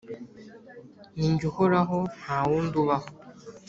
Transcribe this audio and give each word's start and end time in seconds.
ni 1.15 1.27
jye 1.37 1.45
uhoraho, 1.51 1.97
nta 2.17 2.37
wundi 2.47 2.75
ubaho. 2.83 3.09